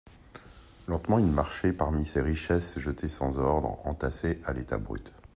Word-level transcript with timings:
Lentement, 0.87 1.19
il 1.19 1.27
marchait 1.27 1.73
parmi 1.73 2.05
ces 2.05 2.21
richesses 2.23 2.79
jetées 2.79 3.07
sans 3.07 3.37
ordre, 3.37 3.77
entassées 3.85 4.41
à 4.45 4.51
l'état 4.51 4.79
brut. 4.79 5.11